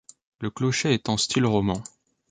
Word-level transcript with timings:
Le 0.39 0.49
clocher 0.49 0.95
est 0.95 1.09
en 1.09 1.17
style 1.17 1.45
roman. 1.45 1.83